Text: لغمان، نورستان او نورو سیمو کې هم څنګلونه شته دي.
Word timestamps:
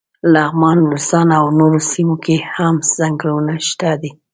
لغمان، 0.33 0.77
نورستان 0.83 1.27
او 1.39 1.45
نورو 1.59 1.79
سیمو 1.91 2.15
کې 2.23 2.35
هم 2.53 2.75
څنګلونه 2.95 3.53
شته 3.69 3.89
دي. 4.01 4.11